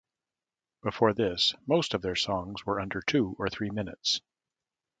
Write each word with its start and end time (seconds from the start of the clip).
Before 0.81 1.13
this, 1.13 1.53
most 1.67 1.93
of 1.93 2.01
their 2.01 2.15
songs 2.15 2.65
were 2.65 2.79
under 2.79 3.01
two 3.03 3.35
or 3.37 3.51
three 3.51 3.69
minutes. 3.69 4.21